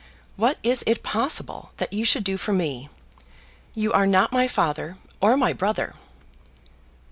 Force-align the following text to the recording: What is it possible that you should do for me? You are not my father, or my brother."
What 0.35 0.57
is 0.63 0.83
it 0.87 1.03
possible 1.03 1.73
that 1.77 1.93
you 1.93 2.05
should 2.05 2.23
do 2.23 2.35
for 2.35 2.53
me? 2.53 2.89
You 3.75 3.93
are 3.93 4.07
not 4.07 4.31
my 4.33 4.47
father, 4.47 4.97
or 5.21 5.37
my 5.37 5.53
brother." 5.53 5.93